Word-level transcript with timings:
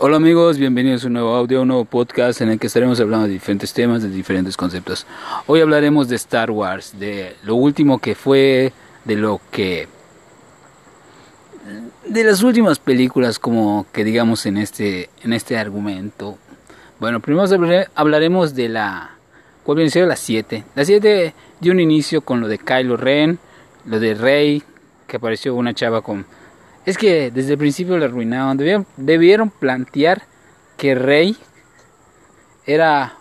Hola 0.00 0.18
amigos, 0.18 0.58
bienvenidos 0.58 1.02
a 1.02 1.08
un 1.08 1.14
nuevo 1.14 1.34
audio, 1.34 1.62
un 1.62 1.68
nuevo 1.68 1.84
podcast 1.84 2.40
en 2.40 2.50
el 2.50 2.60
que 2.60 2.68
estaremos 2.68 3.00
hablando 3.00 3.26
de 3.26 3.32
diferentes 3.32 3.72
temas, 3.72 4.00
de 4.00 4.08
diferentes 4.08 4.56
conceptos. 4.56 5.08
Hoy 5.48 5.60
hablaremos 5.60 6.08
de 6.08 6.14
Star 6.14 6.52
Wars, 6.52 7.00
de 7.00 7.34
lo 7.42 7.56
último 7.56 7.98
que 7.98 8.14
fue, 8.14 8.72
de 9.04 9.16
lo 9.16 9.40
que... 9.50 9.88
de 12.06 12.22
las 12.22 12.44
últimas 12.44 12.78
películas 12.78 13.40
como 13.40 13.86
que 13.92 14.04
digamos 14.04 14.46
en 14.46 14.58
este, 14.58 15.10
en 15.24 15.32
este 15.32 15.58
argumento. 15.58 16.38
Bueno, 17.00 17.18
primero 17.18 17.44
hablaremos 17.96 18.54
de 18.54 18.68
la... 18.68 19.16
¿Cuál 19.64 19.78
viene 19.78 19.90
siendo 19.90 20.10
la 20.10 20.16
7? 20.16 20.64
La 20.76 20.84
7 20.84 21.34
dio 21.58 21.72
un 21.72 21.80
inicio 21.80 22.20
con 22.20 22.40
lo 22.40 22.46
de 22.46 22.58
Kylo 22.58 22.96
Ren, 22.96 23.40
lo 23.84 23.98
de 23.98 24.14
Rey, 24.14 24.62
que 25.08 25.16
apareció 25.16 25.56
una 25.56 25.74
chava 25.74 26.02
con 26.02 26.24
es 26.88 26.96
que 26.96 27.30
desde 27.30 27.52
el 27.52 27.58
principio 27.58 27.98
le 27.98 28.06
arruinaron. 28.06 28.86
Debieron, 28.96 29.50
plantear 29.50 30.22
que 30.78 30.94
Rey 30.94 31.36
era. 32.64 33.18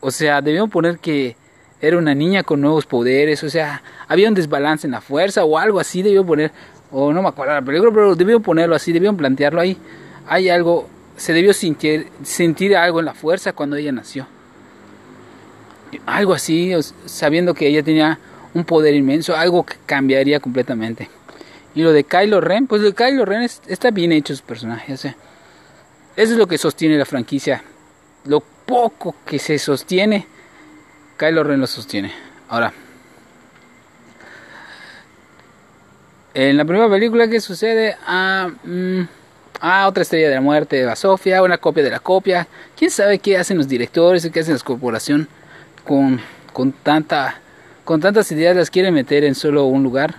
O 0.00 0.10
sea, 0.10 0.42
debieron 0.42 0.68
poner 0.68 0.98
que 0.98 1.34
era 1.80 1.96
una 1.96 2.14
niña 2.14 2.42
con 2.42 2.60
nuevos 2.60 2.84
poderes. 2.84 3.42
O 3.44 3.48
sea, 3.48 3.82
había 4.08 4.28
un 4.28 4.34
desbalance 4.34 4.86
en 4.86 4.90
la 4.90 5.00
fuerza 5.00 5.42
o 5.42 5.56
algo 5.56 5.80
así. 5.80 6.02
Debieron 6.02 6.26
poner. 6.26 6.52
O 6.90 7.14
no 7.14 7.22
me 7.22 7.28
acuerdo 7.28 7.54
la 7.54 7.62
película, 7.62 7.90
pero 7.94 8.14
debieron 8.14 8.42
ponerlo 8.42 8.74
así. 8.74 8.92
Debieron 8.92 9.16
plantearlo 9.16 9.62
ahí. 9.62 9.78
Hay 10.26 10.50
algo. 10.50 10.86
Se 11.16 11.32
debió 11.32 11.54
sentir, 11.54 12.08
sentir 12.22 12.76
algo 12.76 13.00
en 13.00 13.06
la 13.06 13.14
fuerza 13.14 13.54
cuando 13.54 13.76
ella 13.76 13.92
nació. 13.92 14.26
Algo 16.04 16.34
así, 16.34 16.74
sabiendo 17.06 17.54
que 17.54 17.68
ella 17.68 17.82
tenía 17.82 18.18
un 18.52 18.64
poder 18.64 18.94
inmenso, 18.94 19.34
algo 19.34 19.64
que 19.64 19.76
cambiaría 19.86 20.40
completamente. 20.40 21.08
Y 21.74 21.82
lo 21.82 21.92
de 21.92 22.04
Kylo 22.04 22.40
Ren, 22.40 22.66
pues 22.66 22.82
lo 22.82 22.88
de 22.88 22.94
Kylo 22.94 23.24
Ren 23.24 23.42
está 23.42 23.90
bien 23.90 24.12
hecho 24.12 24.34
su 24.36 24.42
personaje. 24.42 24.92
O 24.92 24.96
sea, 24.96 25.16
eso 26.16 26.32
es 26.32 26.38
lo 26.38 26.46
que 26.46 26.58
sostiene 26.58 26.98
la 26.98 27.04
franquicia. 27.04 27.62
Lo 28.24 28.40
poco 28.40 29.14
que 29.24 29.38
se 29.38 29.58
sostiene, 29.58 30.26
Kylo 31.16 31.44
Ren 31.44 31.60
lo 31.60 31.66
sostiene. 31.66 32.12
Ahora, 32.48 32.72
en 36.34 36.56
la 36.56 36.64
primera 36.64 36.88
película 36.90 37.28
que 37.28 37.40
sucede, 37.40 37.96
a 38.06 38.50
mm, 38.64 39.02
ah, 39.60 39.86
otra 39.88 40.02
estrella 40.02 40.28
de 40.28 40.34
la 40.34 40.40
muerte 40.40 40.84
de 40.84 40.96
Sofía, 40.96 41.42
una 41.42 41.58
copia 41.58 41.82
de 41.82 41.90
la 41.90 42.00
copia. 42.00 42.46
¿Quién 42.76 42.90
sabe 42.90 43.18
qué 43.18 43.38
hacen 43.38 43.56
los 43.56 43.68
directores 43.68 44.24
y 44.24 44.30
qué 44.30 44.40
hacen 44.40 44.54
las 44.54 44.64
corporaciones 44.64 45.28
con, 45.84 46.20
con, 46.52 46.72
tanta, 46.72 47.40
con 47.84 48.00
tantas 48.00 48.30
ideas 48.32 48.56
las 48.56 48.70
quieren 48.70 48.92
meter 48.92 49.24
en 49.24 49.34
solo 49.34 49.64
un 49.64 49.82
lugar? 49.82 50.16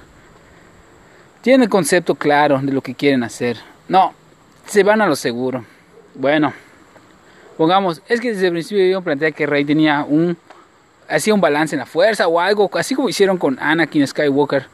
Tienen 1.44 1.63
el 1.63 1.69
concepto 1.69 2.16
claro 2.16 2.59
de 2.63 2.72
lo 2.72 2.80
que 2.80 2.95
quieren 2.95 3.22
hacer. 3.22 3.58
No, 3.89 4.13
se 4.66 4.81
van 4.81 5.02
a 5.02 5.08
lo 5.08 5.16
seguro. 5.17 5.66
Bueno, 6.16 6.53
pongamos, 7.58 8.02
es 8.08 8.22
que 8.22 8.31
desde 8.31 8.47
el 8.47 8.53
principio 8.53 8.86
yo 8.86 9.02
planteé 9.02 9.33
que 9.33 9.45
Rey 9.45 9.66
tenía 9.66 10.05
un, 10.08 10.38
hacía 11.09 11.33
un 11.33 11.41
balance 11.41 11.75
en 11.75 11.81
la 11.81 11.86
fuerza 11.86 12.30
o 12.30 12.39
algo, 12.39 12.71
así 12.75 12.95
como 12.95 13.09
hicieron 13.09 13.38
con 13.38 13.59
Anakin 13.59 14.08
Skywalker. 14.08 14.67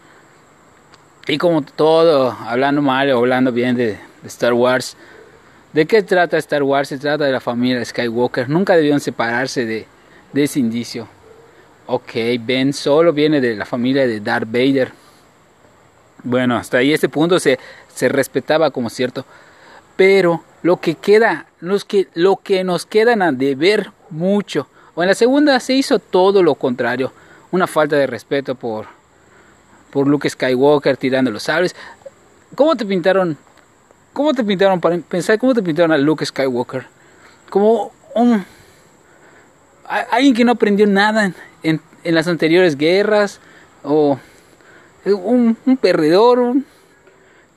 Y 1.27 1.39
como 1.39 1.63
todo, 1.63 2.37
hablando 2.45 2.83
mal 2.83 3.09
o 3.09 3.17
hablando 3.17 3.51
bien 3.51 3.75
de, 3.75 3.97
Star 4.25 4.53
Wars. 4.53 4.95
¿De 5.73 5.87
qué 5.87 6.03
trata 6.03 6.37
Star 6.37 6.61
Wars? 6.61 6.89
Se 6.89 6.99
trata 6.99 7.25
de 7.25 7.31
la 7.31 7.39
familia 7.39 7.83
Skywalker. 7.83 8.47
Nunca 8.47 8.75
debieron 8.75 8.99
separarse 8.99 9.65
de, 9.65 9.87
de 10.33 10.43
ese 10.43 10.59
indicio. 10.59 11.07
Ok, 11.87 12.11
Ben 12.41 12.73
solo 12.73 13.11
viene 13.11 13.41
de 13.41 13.55
la 13.55 13.65
familia 13.65 14.05
de 14.05 14.19
Darth 14.19 14.51
Vader. 14.51 14.91
Bueno, 16.23 16.57
hasta 16.57 16.77
ahí 16.77 16.93
este 16.93 17.09
punto 17.09 17.39
se, 17.39 17.59
se 17.93 18.09
respetaba 18.09 18.71
como 18.71 18.89
cierto. 18.89 19.25
Pero 19.95 20.43
lo 20.63 20.77
que 20.77 20.95
queda, 20.95 21.47
los 21.59 21.85
que, 21.85 22.07
lo 22.13 22.37
que 22.37 22.63
nos 22.63 22.85
quedan 22.85 23.21
a 23.21 23.31
deber 23.31 23.91
mucho, 24.09 24.67
o 24.95 25.03
en 25.03 25.09
la 25.09 25.15
segunda 25.15 25.59
se 25.59 25.73
hizo 25.73 25.99
todo 25.99 26.43
lo 26.43 26.55
contrario, 26.55 27.13
una 27.51 27.67
falta 27.67 27.95
de 27.95 28.07
respeto 28.07 28.55
por, 28.55 28.87
por 29.91 30.07
Luke 30.07 30.29
Skywalker 30.29 30.97
tirando 30.97 31.31
los 31.31 31.43
sables. 31.43 31.75
¿Cómo 32.55 32.75
te 32.75 32.85
pintaron? 32.85 33.37
¿Cómo 34.13 34.33
te 34.33 34.43
pintaron 34.43 34.81
para 34.81 34.97
pensar 34.97 35.39
cómo 35.39 35.53
te 35.53 35.63
pintaron 35.63 35.91
a 35.91 35.97
Luke 35.97 36.25
Skywalker? 36.25 36.85
Como 37.49 37.91
un 38.15 38.45
alguien 40.11 40.35
que 40.35 40.45
no 40.45 40.51
aprendió 40.51 40.85
nada 40.85 41.31
en, 41.63 41.81
en 42.03 42.15
las 42.15 42.27
anteriores 42.27 42.77
guerras 42.77 43.39
o 43.83 44.19
un, 45.13 45.55
perdedor, 45.81 46.55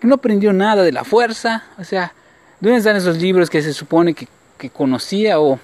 que 0.00 0.06
no 0.06 0.16
aprendió 0.16 0.52
nada 0.52 0.82
de 0.82 0.92
la 0.92 1.04
fuerza, 1.04 1.64
o 1.78 1.84
sea, 1.84 2.12
¿dónde 2.60 2.78
están 2.78 2.96
esos 2.96 3.18
libros 3.18 3.50
que 3.50 3.62
se 3.62 3.72
supone 3.72 4.14
que, 4.14 4.28
conocía? 4.70 5.40
O, 5.40 5.58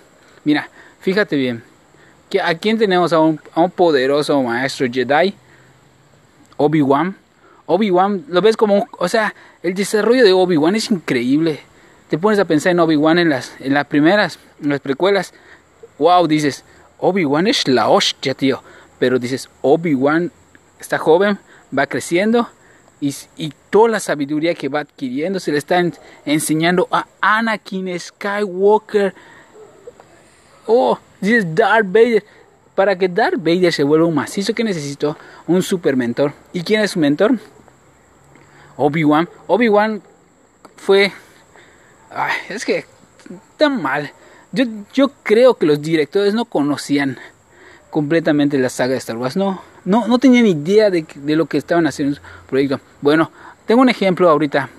mira, 0.44 0.68
fíjate 1.00 1.36
bien, 1.36 1.62
que 2.28 2.40
¿a 2.40 2.56
quién 2.56 2.78
tenemos 2.78 3.12
a 3.12 3.20
un, 3.20 3.40
a 3.54 3.60
un 3.60 3.70
poderoso 3.70 4.42
maestro 4.42 4.86
Jedi? 4.90 5.34
Obi-Wan. 6.58 7.16
Obi-Wan, 7.66 8.24
lo 8.28 8.42
ves 8.42 8.56
como, 8.56 8.86
o 8.98 9.08
sea, 9.08 9.34
el 9.62 9.74
desarrollo 9.74 10.24
de 10.24 10.32
Obi-Wan 10.32 10.74
es 10.74 10.90
increíble. 10.90 11.60
Te 12.08 12.18
pones 12.18 12.38
a 12.38 12.44
pensar 12.44 12.72
en 12.72 12.80
Obi-Wan 12.80 13.18
en 13.18 13.30
las, 13.30 13.54
en 13.60 13.74
las 13.74 13.86
primeras, 13.86 14.38
en 14.62 14.70
las 14.70 14.80
precuelas. 14.80 15.32
Wow, 15.98 16.26
dices, 16.26 16.64
Obi-Wan 16.98 17.46
es 17.46 17.68
la 17.68 17.88
hostia, 17.88 18.34
tío. 18.34 18.62
Pero 18.98 19.18
dices, 19.18 19.48
Obi-Wan 19.62 20.32
está 20.80 20.98
joven, 20.98 21.38
va 21.76 21.86
creciendo 21.86 22.48
y, 23.00 23.52
toda 23.70 23.88
la 23.90 24.00
sabiduría 24.00 24.54
que 24.54 24.68
va 24.68 24.80
adquiriendo 24.80 25.38
se 25.38 25.52
le 25.52 25.58
está 25.58 25.82
enseñando 26.24 26.88
a 26.90 27.06
Anakin 27.20 27.98
Skywalker. 27.98 29.14
Oh, 30.66 30.98
dices 31.20 31.54
Darth 31.54 31.86
Vader. 31.86 32.24
Para 32.74 32.96
que 32.96 33.08
Darth 33.08 33.38
Vader 33.38 33.72
se 33.72 33.82
vuelva 33.82 34.06
un 34.06 34.14
macizo, 34.14 34.54
que 34.54 34.64
necesitó? 34.64 35.16
Un 35.46 35.62
super 35.62 35.96
mentor. 35.96 36.32
¿Y 36.52 36.62
quién 36.62 36.80
es 36.80 36.92
su 36.92 36.98
mentor? 36.98 37.38
Obi-Wan. 38.76 39.28
Obi-Wan 39.46 40.02
fue. 40.76 41.12
es 42.48 42.64
que. 42.64 42.84
Tan 43.56 43.82
mal. 43.82 44.12
Yo, 44.52 44.64
yo 44.94 45.10
creo 45.22 45.54
que 45.54 45.66
los 45.66 45.82
directores 45.82 46.34
no 46.34 46.46
conocían 46.46 47.18
completamente 47.98 48.56
la 48.58 48.68
saga 48.68 48.92
de 48.92 48.98
Star 48.98 49.16
Wars. 49.16 49.36
No, 49.36 49.60
no, 49.84 50.06
no 50.06 50.20
tenía 50.20 50.40
ni 50.40 50.52
idea 50.52 50.88
de, 50.88 51.04
de 51.16 51.34
lo 51.34 51.46
que 51.46 51.58
estaban 51.58 51.84
haciendo 51.84 52.14
en 52.14 52.22
su 52.22 52.46
proyecto. 52.46 52.78
Bueno, 53.00 53.32
tengo 53.66 53.82
un 53.82 53.88
ejemplo 53.88 54.30
ahorita. 54.30 54.70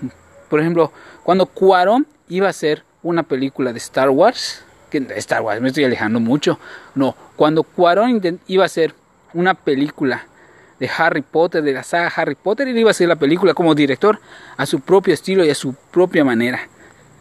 Por 0.48 0.58
ejemplo, 0.58 0.90
cuando 1.22 1.44
Cuarón 1.44 2.06
iba 2.30 2.46
a 2.46 2.50
hacer 2.50 2.82
una 3.02 3.22
película 3.22 3.74
de 3.74 3.78
Star 3.78 4.08
Wars, 4.08 4.64
que 4.88 5.06
Star 5.16 5.42
Wars, 5.42 5.60
me 5.60 5.68
estoy 5.68 5.84
alejando 5.84 6.18
mucho. 6.18 6.58
No, 6.94 7.14
cuando 7.36 7.62
Cuarón 7.62 8.40
iba 8.46 8.62
a 8.62 8.66
hacer 8.66 8.94
una 9.34 9.52
película 9.52 10.26
de 10.78 10.88
Harry 10.96 11.20
Potter, 11.20 11.62
de 11.62 11.74
la 11.74 11.82
saga 11.82 12.10
Harry 12.16 12.36
Potter, 12.36 12.68
él 12.68 12.78
iba 12.78 12.88
a 12.88 12.92
hacer 12.92 13.06
la 13.06 13.16
película 13.16 13.52
como 13.52 13.74
director 13.74 14.18
a 14.56 14.64
su 14.64 14.80
propio 14.80 15.12
estilo 15.12 15.44
y 15.44 15.50
a 15.50 15.54
su 15.54 15.74
propia 15.74 16.24
manera. 16.24 16.70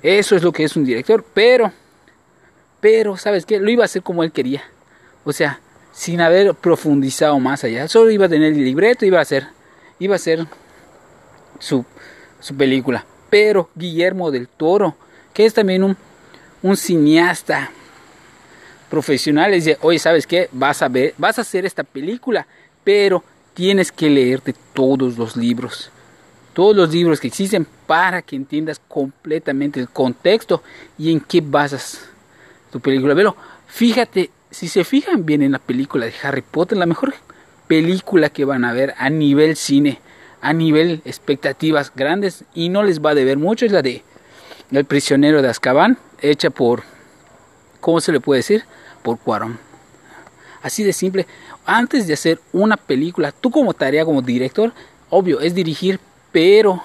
Eso 0.01 0.37
es 0.37 0.43
lo 0.43 0.53
que 0.53 0.63
es 0.63 0.77
un 0.77 0.85
director, 0.85 1.25
pero, 1.33 1.73
pero, 2.79 3.17
¿sabes 3.17 3.45
qué? 3.45 3.59
Lo 3.59 3.69
iba 3.69 3.83
a 3.83 3.85
hacer 3.85 4.01
como 4.01 4.23
él 4.23 4.31
quería. 4.31 4.63
O 5.25 5.33
sea, 5.33 5.59
sin 5.91 6.21
haber 6.21 6.53
profundizado 6.55 7.39
más 7.39 7.63
allá. 7.63 7.87
Solo 7.87 8.11
iba 8.11 8.25
a 8.25 8.29
tener 8.29 8.53
el 8.53 8.63
libreto, 8.63 9.05
iba 9.05 9.19
a 9.19 9.25
ser, 9.25 9.47
iba 9.99 10.15
a 10.15 10.19
ser 10.19 10.45
su, 11.59 11.85
su 12.39 12.55
película. 12.55 13.05
Pero 13.29 13.69
Guillermo 13.75 14.31
del 14.31 14.47
Toro, 14.47 14.95
que 15.33 15.45
es 15.45 15.53
también 15.53 15.83
un, 15.83 15.97
un 16.61 16.77
cineasta 16.77 17.71
profesional, 18.89 19.51
dice, 19.51 19.77
oye, 19.81 19.99
¿sabes 19.99 20.25
qué? 20.25 20.49
Vas 20.51 20.81
a 20.81 20.87
ver, 20.87 21.13
vas 21.17 21.37
a 21.37 21.41
hacer 21.41 21.65
esta 21.65 21.83
película, 21.83 22.47
pero 22.83 23.23
tienes 23.53 23.91
que 23.91 24.09
leerte 24.09 24.55
todos 24.73 25.17
los 25.17 25.35
libros. 25.35 25.91
Todos 26.53 26.75
los 26.75 26.91
libros 26.91 27.19
que 27.19 27.27
existen 27.27 27.67
para 27.85 28.21
que 28.21 28.35
entiendas 28.35 28.81
completamente 28.87 29.79
el 29.79 29.89
contexto 29.89 30.63
y 30.97 31.11
en 31.11 31.19
qué 31.19 31.41
basas 31.41 32.09
tu 32.71 32.79
película. 32.79 33.13
Pero 33.15 33.35
fíjate 33.67 34.31
si 34.51 34.67
se 34.67 34.83
fijan 34.83 35.25
bien 35.25 35.41
en 35.41 35.51
la 35.51 35.59
película 35.59 36.05
de 36.05 36.13
Harry 36.23 36.41
Potter, 36.41 36.77
la 36.77 36.85
mejor 36.85 37.13
película 37.67 38.29
que 38.29 38.45
van 38.45 38.65
a 38.65 38.73
ver 38.73 38.95
a 38.97 39.09
nivel 39.09 39.55
cine, 39.55 39.99
a 40.41 40.53
nivel 40.53 41.01
expectativas 41.05 41.91
grandes 41.95 42.43
y 42.53 42.69
no 42.69 42.83
les 42.83 42.99
va 42.99 43.11
a 43.11 43.15
deber 43.15 43.37
mucho 43.37 43.65
es 43.65 43.71
la 43.71 43.81
de 43.81 44.03
El 44.71 44.85
prisionero 44.85 45.41
de 45.41 45.49
Azkaban, 45.49 45.97
hecha 46.21 46.49
por 46.49 46.83
¿cómo 47.79 48.01
se 48.01 48.11
le 48.11 48.19
puede 48.19 48.39
decir? 48.39 48.63
por 49.03 49.17
Cuarón. 49.19 49.57
Así 50.61 50.83
de 50.83 50.91
simple, 50.91 51.25
antes 51.65 52.05
de 52.07 52.13
hacer 52.13 52.39
una 52.51 52.75
película, 52.75 53.31
tú 53.31 53.49
como 53.49 53.73
tarea 53.73 54.03
como 54.03 54.21
director, 54.21 54.73
obvio, 55.09 55.39
es 55.39 55.55
dirigir, 55.55 55.99
pero 56.33 56.83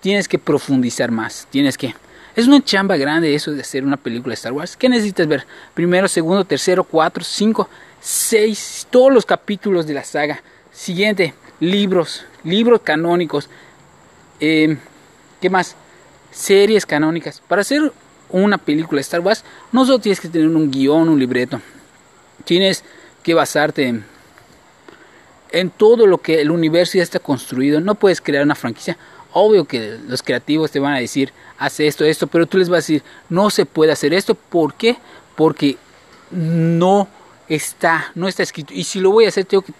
tienes 0.00 0.28
que 0.28 0.38
profundizar 0.38 1.10
más, 1.10 1.48
tienes 1.50 1.76
que 1.76 1.96
es 2.34 2.46
una 2.46 2.62
chamba 2.64 2.96
grande 2.96 3.34
eso 3.34 3.52
de 3.52 3.60
hacer 3.60 3.84
una 3.84 3.96
película 3.96 4.32
de 4.32 4.34
Star 4.34 4.52
Wars. 4.52 4.76
¿Qué 4.76 4.88
necesitas 4.88 5.26
ver? 5.26 5.46
Primero, 5.74 6.08
segundo, 6.08 6.44
tercero, 6.44 6.84
cuatro, 6.84 7.22
cinco, 7.22 7.68
seis, 8.00 8.86
todos 8.90 9.12
los 9.12 9.26
capítulos 9.26 9.86
de 9.86 9.94
la 9.94 10.04
saga. 10.04 10.42
Siguiente, 10.72 11.34
libros, 11.60 12.24
libros 12.44 12.80
canónicos. 12.82 13.50
Em, 14.40 14.78
¿Qué 15.40 15.50
más? 15.50 15.76
Series 16.30 16.86
canónicas. 16.86 17.42
Para 17.46 17.62
hacer 17.62 17.92
una 18.30 18.56
película 18.56 18.98
de 18.98 19.02
Star 19.02 19.20
Wars, 19.20 19.44
no 19.70 19.84
solo 19.84 19.98
tienes 19.98 20.20
que 20.20 20.28
tener 20.28 20.48
un 20.48 20.70
guion, 20.70 21.10
un 21.10 21.18
libreto. 21.18 21.60
Tienes 22.44 22.82
que 23.22 23.34
basarte 23.34 23.88
en, 23.88 24.04
en 25.50 25.68
todo 25.68 26.06
lo 26.06 26.18
que 26.18 26.40
el 26.40 26.50
universo 26.50 26.96
ya 26.96 27.02
está 27.02 27.18
construido. 27.18 27.80
No 27.80 27.94
puedes 27.94 28.20
crear 28.22 28.42
una 28.42 28.54
franquicia. 28.54 28.96
Obvio 29.32 29.64
que 29.64 29.98
los 30.06 30.22
creativos 30.22 30.70
te 30.70 30.80
van 30.80 30.94
a 30.94 30.98
decir, 30.98 31.32
hace 31.58 31.86
esto, 31.86 32.04
esto, 32.04 32.26
pero 32.26 32.46
tú 32.46 32.58
les 32.58 32.68
vas 32.68 32.76
a 32.76 32.86
decir, 32.86 33.02
no 33.28 33.50
se 33.50 33.66
puede 33.66 33.92
hacer 33.92 34.12
esto. 34.12 34.34
¿Por 34.34 34.74
qué? 34.74 34.96
Porque 35.36 35.76
no 36.30 37.08
está, 37.48 38.10
no 38.14 38.28
está 38.28 38.42
escrito. 38.42 38.72
Y 38.74 38.84
si 38.84 39.00
lo 39.00 39.10
voy 39.10 39.24
a 39.24 39.28
hacer, 39.28 39.44
tengo 39.44 39.62
que 39.62 39.72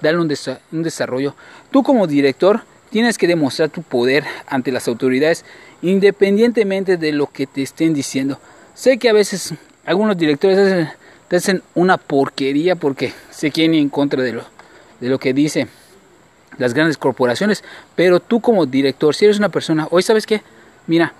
darle 0.00 0.20
un, 0.20 0.82
desarrollo. 0.82 1.34
Tú 1.70 1.82
como 1.82 2.06
director 2.06 2.62
tienes 2.90 3.18
que 3.18 3.26
demostrar 3.26 3.68
tu 3.70 3.82
poder 3.82 4.24
ante 4.46 4.72
las 4.72 4.88
autoridades 4.88 5.44
independientemente 5.82 6.96
de 6.96 7.12
lo 7.12 7.26
que 7.26 7.46
te 7.46 7.62
estén 7.62 7.94
diciendo. 7.94 8.38
Sé 8.74 8.98
que 8.98 9.08
a 9.08 9.12
veces 9.12 9.54
algunos 9.84 10.16
directores 10.16 10.88
te 11.28 11.36
hacen 11.36 11.62
una 11.74 11.96
porquería 11.96 12.76
porque 12.76 13.12
se 13.30 13.50
quieren 13.50 13.74
ir 13.74 13.82
en 13.82 13.88
contra 13.88 14.22
de 14.22 14.32
lo, 14.32 14.44
de 15.00 15.08
lo 15.08 15.18
que 15.18 15.32
dice 15.32 15.68
las 16.58 16.74
grandes 16.74 16.96
corporaciones, 16.96 17.64
pero 17.94 18.20
tú 18.20 18.40
como 18.40 18.66
director, 18.66 19.14
si 19.14 19.24
eres 19.24 19.38
una 19.38 19.48
persona, 19.48 19.88
hoy 19.90 20.02
sabes 20.02 20.26
qué, 20.26 20.42
mira, 20.86 21.12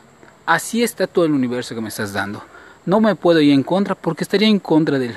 así 0.47 0.83
está 0.83 1.07
todo 1.07 1.25
el 1.25 1.33
universo 1.33 1.75
que 1.75 1.81
me 1.81 1.89
estás 1.89 2.13
dando. 2.13 2.43
No 2.87 3.01
me 3.01 3.15
puedo 3.15 3.41
ir 3.41 3.53
en 3.53 3.63
contra 3.63 3.95
porque 3.95 4.25
estaría 4.25 4.49
en 4.49 4.59
contra 4.59 4.99
del, 4.99 5.15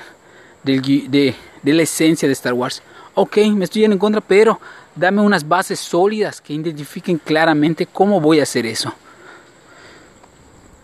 del 0.64 0.82
de, 0.82 1.36
de 1.62 1.74
la 1.74 1.82
esencia 1.82 2.28
de 2.28 2.34
Star 2.34 2.54
Wars. 2.54 2.82
Ok, 3.16 3.38
me 3.54 3.66
estoy 3.66 3.82
yendo 3.82 3.96
en 3.96 4.00
contra, 4.00 4.22
pero 4.22 4.60
dame 4.96 5.22
unas 5.22 5.48
bases 5.48 5.80
sólidas 5.80 6.42
que 6.42 6.54
identifiquen 6.54 7.18
claramente 7.18 7.86
cómo 7.86 8.20
voy 8.20 8.40
a 8.40 8.44
hacer 8.44 8.66
eso. 8.66 8.94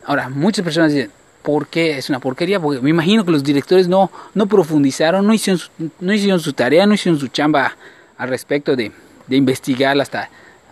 Ahora, 0.06 0.30
muchas 0.30 0.64
personas 0.64 0.94
dicen, 0.94 1.12
¿por 1.44 1.68
qué 1.68 1.98
es 1.98 2.10
una 2.10 2.20
porquería? 2.20 2.60
Porque 2.60 2.82
me 2.82 2.90
imagino 2.90 3.24
que 3.24 3.32
los 3.32 3.44
directores 3.44 3.88
no, 3.88 4.12
no 4.34 4.48
profundizaron, 4.48 5.26
no 5.26 5.34
hicieron, 5.34 5.62
no 6.00 6.14
hicieron 6.14 6.40
su 6.40 6.54
tarea, 6.54 6.86
no 6.86 6.94
hicieron 6.94 7.20
su 7.20 7.28
chamba 7.28 7.76
al 8.18 8.30
respecto 8.30 8.76
de, 8.76 8.92
de 9.30 9.36
investigar 9.36 10.00
hasta 10.02 10.30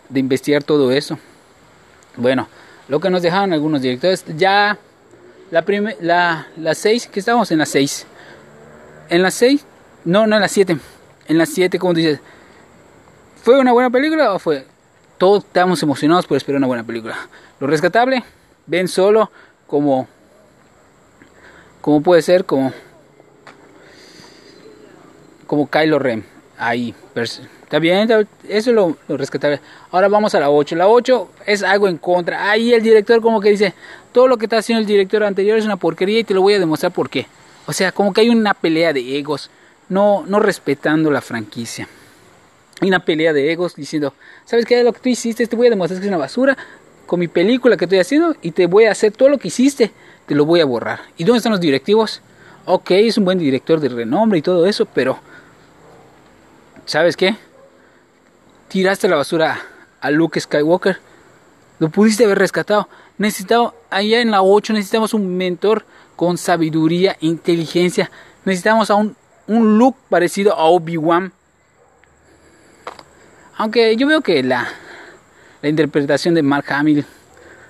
de 0.09 0.19
investigar 0.19 0.63
todo 0.63 0.92
eso. 0.92 1.18
Bueno, 2.15 2.48
lo 2.88 3.00
que 3.00 3.09
nos 3.09 3.21
dejaron 3.21 3.54
algunos 3.54 3.81
directores, 3.81 4.25
ya 4.38 4.77
la 5.51 5.63
la, 6.01 6.48
la 6.57 6.75
6, 6.75 7.07
que 7.07 7.19
estábamos 7.19 7.51
en 7.51 7.59
la 7.59 7.65
6. 7.65 8.07
En 9.09 9.21
la 9.21 9.31
6, 9.31 9.65
no, 10.06 10.27
no 10.27 10.36
en 10.36 10.42
la 10.42 10.48
7. 10.48 10.77
En 11.27 11.38
la 11.38 11.45
7, 11.45 11.77
como 11.80 11.94
dices, 11.94 12.19
¿fue 13.44 13.59
una 13.59 13.71
buena 13.71 13.89
película 13.89 14.33
o 14.33 14.39
fue? 14.39 14.65
Todos 15.18 15.44
estamos 15.44 15.81
emocionados 15.83 16.27
por 16.27 16.38
esperar 16.38 16.57
una 16.57 16.68
buena 16.68 16.83
película. 16.83 17.15
Lo 17.59 17.68
rescatable, 17.68 18.24
ven 18.65 18.88
solo 18.88 19.31
como 19.65 20.07
como 21.81 22.01
puede 22.01 22.21
ser 22.21 22.45
como 22.45 22.74
como 25.45 25.69
Kylo 25.69 26.00
Ren 26.00 26.25
ahí 26.57 26.94
está 27.68 27.80
bien 27.80 28.10
eso 28.10 28.25
es 28.48 28.68
lo, 28.68 28.98
rescatable 29.10 29.60
ahora 29.92 30.08
vamos 30.08 30.34
a 30.34 30.40
la 30.40 30.50
8 30.50 30.75
la 30.78 30.88
8 30.88 31.30
es 31.46 31.64
algo 31.64 31.90
en 31.90 31.98
contra 31.98 32.50
ahí 32.50 32.74
el 32.74 32.81
director 32.81 33.22
como 33.22 33.42
que 33.42 33.50
dice 33.50 33.74
todo 34.14 34.30
lo 34.30 34.38
que 34.38 34.46
está 34.46 34.60
haciendo 34.60 34.80
el 34.80 34.88
director 34.88 35.22
anterior 35.24 35.58
es 35.58 35.66
una 35.66 35.75
porquería 35.75 36.19
y 36.19 36.24
te 36.24 36.34
lo 36.34 36.42
voy 36.42 36.54
a 36.54 36.60
demostrar 36.60 36.94
por 36.94 37.10
qué 37.10 37.28
o 37.66 37.74
sea 37.74 37.92
como 37.92 38.14
que 38.14 38.22
hay 38.22 38.30
una 38.30 38.54
pelea 38.54 38.94
de 38.94 39.18
egos 39.18 39.50
no 39.90 40.24
no 40.25 40.40
respetando 40.40 41.12
la 41.12 41.19
franquicia 41.19 41.90
hay 42.80 42.88
una 42.88 43.04
pelea 43.04 43.34
de 43.34 43.52
egos 43.52 43.75
diciendo 43.75 44.14
sabes 44.46 44.66
qué 44.66 44.81
lo 44.84 44.94
que 44.94 45.00
tú 45.02 45.10
hiciste 45.10 45.46
te 45.46 45.56
voy 45.56 45.68
a 45.68 45.72
demostrar 45.72 46.00
que 46.00 46.06
es 46.06 46.10
una 46.10 46.18
basura 46.18 46.58
con 47.08 47.19
mi 47.19 47.28
película 47.28 47.75
que 47.78 47.86
estoy 47.86 48.00
haciendo 48.00 48.36
y 48.44 48.52
te 48.52 48.68
voy 48.68 48.86
a 48.86 48.92
hacer 48.92 49.14
todo 49.14 49.30
lo 49.30 49.40
que 49.40 49.48
hiciste, 49.48 49.92
te 50.28 50.36
lo 50.36 50.46
voy 50.46 50.60
a 50.60 50.66
borrar. 50.66 51.00
¿Y 51.18 51.24
dónde 51.24 51.38
están 51.38 51.54
los 51.54 51.62
directivos? 51.62 52.22
Ok, 52.66 52.92
es 52.92 53.18
un 53.18 53.25
buen 53.25 53.40
director 53.40 53.80
de 53.80 53.90
renombre 53.90 54.38
y 54.38 54.42
todo 54.42 54.68
eso, 54.68 54.86
pero 54.86 55.18
¿sabes 56.86 57.18
qué? 57.18 57.36
Tiraste 58.68 59.08
la 59.08 59.16
basura 59.16 59.62
a 60.02 60.12
Luke 60.12 60.40
Skywalker. 60.40 61.00
Lo 61.80 61.90
pudiste 61.90 62.25
haber 62.25 62.40
rescatado. 62.40 62.90
Necesitaba, 63.18 63.74
allá 63.90 64.19
en 64.19 64.31
la 64.31 64.42
8 64.42 64.74
necesitamos 64.74 65.14
un 65.14 65.38
mentor 65.38 65.86
con 66.16 66.38
sabiduría, 66.38 67.16
inteligencia. 67.22 68.12
Necesitamos 68.44 68.90
a 68.92 68.96
un, 68.96 69.16
un 69.48 69.78
Luke 69.78 69.98
parecido 70.10 70.54
a 70.54 70.66
Obi-Wan. 70.66 71.31
Aunque 73.58 73.96
yo 73.96 74.06
veo 74.06 74.22
que 74.22 74.44
la, 74.44 74.68
la 75.62 75.69
interpretación 75.69 76.36
de 76.36 76.44
Mark 76.44 76.66
Hamill 76.69 77.06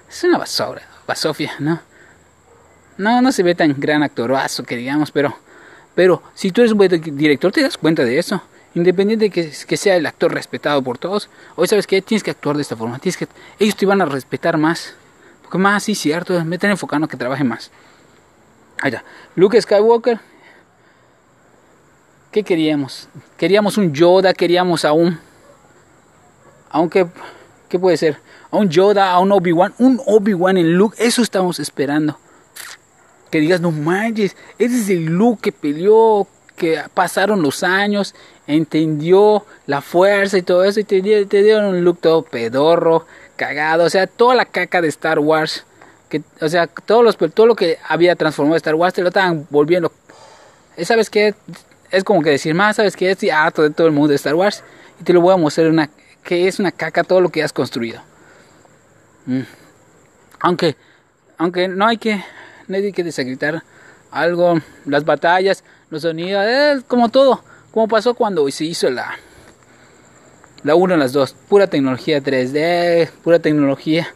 es 0.10 0.24
una 0.24 0.38
basura, 0.38 0.82
basofia, 1.06 1.54
¿no? 1.60 1.80
No, 2.98 3.22
no 3.22 3.32
se 3.32 3.44
ve 3.44 3.54
tan 3.54 3.80
gran 3.80 4.02
actorazo 4.02 4.64
que 4.64 4.76
digamos, 4.76 5.12
pero, 5.12 5.38
pero 5.94 6.24
si 6.34 6.52
tú 6.52 6.62
eres 6.62 6.72
un 6.72 6.80
buen 6.80 6.90
director 7.16 7.52
te 7.52 7.62
das 7.62 7.78
cuenta 7.78 8.04
de 8.04 8.18
eso. 8.18 8.42
Independiente 8.78 9.26
de 9.26 9.32
que, 9.32 9.52
que 9.68 9.78
sea 9.78 9.96
el 9.96 10.06
actor 10.06 10.34
respetado 10.34 10.82
por 10.82 10.98
todos, 10.98 11.30
hoy 11.56 11.68
sabes 11.68 11.88
que 11.88 12.02
tienes 12.02 12.24
que 12.24 12.32
actuar 12.32 12.56
de 12.56 12.62
esta 12.62 12.76
forma, 12.76 13.00
tienes 13.00 13.18
que, 13.18 13.28
ellos 13.60 13.76
te 13.76 13.86
van 13.86 14.02
a 14.02 14.06
respetar 14.06 14.58
más, 14.58 14.96
porque 15.42 15.58
más 15.58 15.84
sí 15.84 15.96
cierto, 15.96 16.44
me 16.46 16.56
están 16.56 16.72
enfocando 16.72 17.08
que 17.08 17.18
trabaje 17.18 17.44
más. 17.44 17.72
Allá, 18.82 19.04
Luke 19.36 19.60
Skywalker, 19.60 20.20
¿qué 22.32 22.44
queríamos? 22.44 23.10
Queríamos 23.38 23.78
un 23.78 23.94
Yoda, 23.94 24.34
queríamos 24.34 24.86
a 24.86 24.94
un, 24.94 25.20
aunque 26.70 27.08
¿Qué 27.70 27.80
puede 27.80 27.98
ser? 27.98 28.18
A 28.50 28.58
un 28.58 28.70
Yoda, 28.70 29.12
a 29.12 29.20
un 29.20 29.32
Obi-Wan, 29.32 29.74
un 29.80 30.02
Obi-Wan 30.06 30.58
en 30.58 30.74
Luke, 30.74 30.96
eso 31.00 31.22
estamos 31.22 31.60
esperando. 31.60 32.18
Que 33.30 33.40
digas, 33.40 33.60
no 33.60 33.72
manches, 33.72 34.38
ese 34.58 34.80
es 34.80 34.90
el 34.90 35.06
Luke 35.06 35.42
que 35.42 35.52
peleó, 35.52 36.28
que 36.58 36.82
pasaron 36.94 37.42
los 37.42 37.64
años, 37.64 38.16
entendió 38.48 39.46
la 39.68 39.82
fuerza 39.82 40.38
y 40.38 40.42
todo 40.42 40.66
eso, 40.66 40.80
y 40.80 40.84
te, 40.84 41.02
dieron 41.02 41.66
un 41.66 41.84
look 41.84 42.00
todo 42.02 42.24
pedorro, 42.24 43.06
cagado, 43.36 43.86
o 43.86 43.90
sea, 43.90 44.08
toda 44.08 44.36
la 44.36 44.46
caca 44.46 44.82
de 44.82 44.88
Star 44.90 45.20
Wars, 45.20 45.66
que, 46.10 46.24
o 46.42 46.50
sea, 46.50 46.68
todos 46.68 47.04
los, 47.04 47.18
todo 47.34 47.46
lo 47.46 47.56
que 47.56 47.78
había 47.88 48.16
transformado 48.16 48.58
Star 48.58 48.76
Wars 48.76 48.94
te 48.94 49.02
lo 49.02 49.10
estaban 49.10 49.46
volviendo. 49.50 49.92
¿Sabes 50.84 51.10
qué? 51.10 51.36
Es 51.92 52.04
como 52.04 52.22
que 52.22 52.32
decir, 52.32 52.54
más, 52.54 52.76
¿sabes 52.76 52.96
qué? 52.96 53.12
Estoy 53.12 53.30
harto 53.30 53.62
de 53.62 53.70
todo 53.70 53.88
el 53.88 53.94
mundo 53.94 54.10
de 54.10 54.16
Star 54.16 54.36
Wars 54.36 54.64
y 55.00 55.04
te 55.04 55.14
lo 55.14 55.22
voy 55.22 55.34
a 55.34 55.38
mostrar 55.38 55.68
una 55.68 55.90
que 56.24 56.48
es 56.48 56.60
una 56.60 56.74
caca 56.74 57.06
todo 57.06 57.22
lo 57.22 57.30
que 57.30 57.42
has 57.42 57.54
construido. 57.54 58.02
Mm. 59.28 59.44
Aunque, 60.42 60.76
aunque 61.38 61.70
no 61.70 61.88
hay 61.88 61.98
que, 61.98 62.22
nadie 62.68 62.92
que 62.92 63.04
desagritar 63.04 63.64
algo, 64.12 64.60
las 64.86 65.06
batallas, 65.06 65.64
los 65.90 66.02
sonidos, 66.02 66.46
es 66.46 66.84
como 66.84 67.10
todo, 67.10 67.44
como 67.72 67.88
pasó 67.88 68.14
cuando 68.14 68.50
se 68.52 68.66
hizo 68.66 68.90
la, 68.90 69.18
la 70.64 70.76
1 70.76 70.98
las 70.98 71.14
2, 71.14 71.36
pura 71.48 71.68
tecnología 71.68 72.22
3D, 72.22 73.10
pura 73.24 73.40
tecnología, 73.40 74.08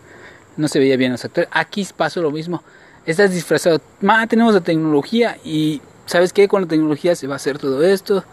no 0.57 0.67
se 0.67 0.79
veía 0.79 0.97
bien 0.97 1.11
los 1.13 1.23
actores. 1.23 1.49
Aquí 1.51 1.87
pasó 1.95 2.21
lo 2.21 2.31
mismo, 2.31 2.63
estás 3.05 3.31
disfrazado, 3.31 3.81
más 4.01 4.27
tenemos 4.27 4.53
la 4.53 4.61
tecnología 4.61 5.37
y 5.43 5.81
¿sabes 6.05 6.33
qué? 6.33 6.47
Con 6.47 6.63
la 6.63 6.67
tecnología 6.67 7.15
se 7.15 7.27
va 7.27 7.35
a 7.35 7.37
hacer 7.37 7.57
todo 7.57 7.83
esto. 7.83 8.23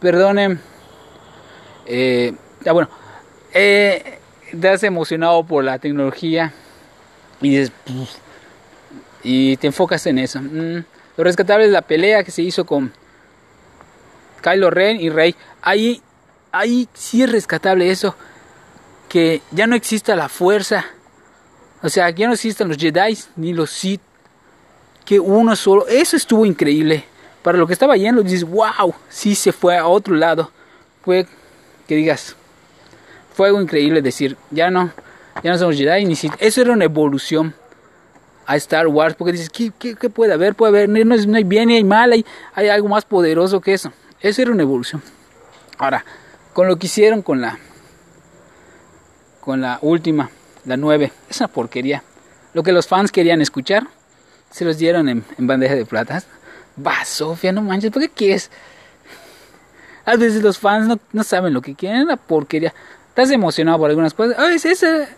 Perdonen 0.00 0.60
eh, 1.92 2.32
ya 2.64 2.72
bueno, 2.72 2.88
eh, 3.52 4.18
emocionado 4.82 5.44
por 5.44 5.64
la 5.64 5.78
tecnología 5.78 6.52
y 7.40 7.50
dices, 7.50 7.72
y 9.22 9.56
te 9.56 9.66
enfocas 9.66 10.06
en 10.06 10.18
eso. 10.18 10.40
Mm, 10.40 10.84
lo 11.16 11.24
rescatable 11.24 11.66
es 11.66 11.72
la 11.72 11.82
pelea 11.82 12.24
que 12.24 12.30
se 12.30 12.42
hizo 12.42 12.64
con 12.64 12.92
Kylo 14.42 14.70
Ren 14.70 15.00
y 15.00 15.10
Rey. 15.10 15.34
Ahí, 15.62 16.02
ahí 16.52 16.88
sí 16.94 17.22
es 17.22 17.30
rescatable 17.30 17.90
eso, 17.90 18.14
que 19.08 19.42
ya 19.50 19.66
no 19.66 19.76
exista 19.76 20.16
la 20.16 20.28
fuerza. 20.28 20.84
O 21.82 21.88
sea, 21.88 22.10
ya 22.10 22.26
no 22.26 22.34
existen 22.34 22.68
los 22.68 22.76
Jedi 22.76 23.18
ni 23.36 23.52
los 23.52 23.70
Sith. 23.70 24.00
Que 25.04 25.18
uno 25.18 25.56
solo. 25.56 25.86
Eso 25.88 26.16
estuvo 26.16 26.46
increíble. 26.46 27.04
Para 27.42 27.58
lo 27.58 27.66
que 27.66 27.72
estaba 27.72 27.96
yendo, 27.96 28.22
dices, 28.22 28.44
wow, 28.44 28.94
sí 29.08 29.34
se 29.34 29.52
fue 29.52 29.76
a 29.76 29.86
otro 29.86 30.14
lado. 30.14 30.50
Fue 31.02 31.26
que 31.88 31.96
digas, 31.96 32.36
fue 33.34 33.48
algo 33.48 33.60
increíble 33.60 34.02
decir, 34.02 34.36
ya 34.50 34.70
no, 34.70 34.92
ya 35.42 35.50
no 35.50 35.58
somos 35.58 35.76
Jedi, 35.76 36.04
ni 36.04 36.14
si, 36.14 36.30
eso 36.38 36.60
era 36.60 36.72
una 36.72 36.84
evolución 36.84 37.54
a 38.50 38.56
Star 38.56 38.88
Wars, 38.88 39.14
porque 39.14 39.30
dices, 39.30 39.48
¿qué, 39.48 39.70
qué, 39.78 40.10
puede 40.10 40.32
haber? 40.32 40.56
Puede 40.56 40.70
haber, 40.70 40.88
no, 40.88 41.04
no, 41.04 41.36
hay 41.36 41.44
bien 41.44 41.68
ni 41.68 41.76
hay 41.76 41.84
mal, 41.84 42.10
hay, 42.10 42.26
hay 42.52 42.66
algo 42.66 42.88
más 42.88 43.04
poderoso 43.04 43.60
que 43.60 43.74
eso. 43.74 43.92
Eso 44.20 44.42
era 44.42 44.50
una 44.50 44.62
evolución. 44.62 45.00
Ahora, 45.78 46.04
con 46.52 46.66
lo 46.66 46.76
que 46.76 46.88
hicieron 46.88 47.22
con 47.22 47.40
la, 47.40 47.60
con 49.40 49.60
la 49.60 49.78
última, 49.82 50.30
la 50.64 50.76
9, 50.76 51.12
es 51.28 51.38
una 51.38 51.46
porquería. 51.46 52.02
Lo 52.52 52.64
que 52.64 52.72
los 52.72 52.88
fans 52.88 53.12
querían 53.12 53.40
escuchar, 53.40 53.86
se 54.50 54.64
los 54.64 54.78
dieron 54.78 55.08
en, 55.08 55.24
bandeja 55.38 55.76
de 55.76 55.86
plata. 55.86 56.20
Va, 56.84 57.04
Sofía, 57.04 57.52
no 57.52 57.62
manches, 57.62 57.92
¿por 57.92 58.02
qué 58.02 58.08
quieres? 58.08 58.50
A 60.04 60.16
veces 60.16 60.42
los 60.42 60.58
fans 60.58 60.88
no, 60.88 60.98
no 61.12 61.22
saben 61.22 61.54
lo 61.54 61.62
que 61.62 61.76
quieren, 61.76 62.08
la 62.08 62.16
porquería. 62.16 62.74
Estás 63.10 63.30
emocionado 63.30 63.78
por 63.78 63.90
algunas 63.90 64.12
cosas. 64.12 64.36
Ay, 64.40 64.56
es 64.56 64.64
esa. 64.64 65.08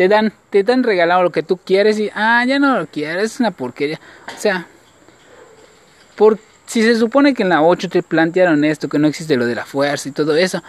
Te 0.00 0.08
dan, 0.08 0.32
te 0.48 0.62
dan 0.62 0.82
regalado 0.82 1.22
lo 1.22 1.30
que 1.30 1.42
tú 1.42 1.58
quieres 1.58 1.98
y, 1.98 2.10
ah, 2.14 2.42
ya 2.46 2.58
no 2.58 2.78
lo 2.78 2.86
quieres, 2.86 3.34
es 3.34 3.40
una 3.40 3.50
porquería. 3.50 4.00
O 4.34 4.40
sea, 4.40 4.66
por, 6.16 6.38
si 6.64 6.82
se 6.82 6.96
supone 6.96 7.34
que 7.34 7.42
en 7.42 7.50
la 7.50 7.60
8 7.60 7.90
te 7.90 8.02
plantearon 8.02 8.64
esto, 8.64 8.88
que 8.88 8.98
no 8.98 9.08
existe 9.08 9.36
lo 9.36 9.44
de 9.44 9.54
la 9.54 9.66
fuerza 9.66 10.08
y 10.08 10.12
todo 10.12 10.34
eso, 10.34 10.62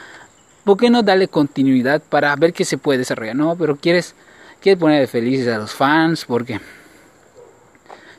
¿por 0.65 0.75
qué 0.75 0.89
no 0.89 1.01
darle 1.01 1.29
continuidad 1.29 2.01
para 2.01 2.35
ver 2.35 2.51
qué 2.51 2.65
se 2.65 2.77
puede 2.77 3.00
desarrollar? 3.00 3.38
No, 3.38 3.55
pero 3.55 3.77
quieres, 3.77 4.15
quieres 4.59 4.77
poner 4.77 5.07
felices 5.07 5.47
a 5.47 5.59
los 5.59 5.71
fans 5.71 6.25
porque 6.25 6.59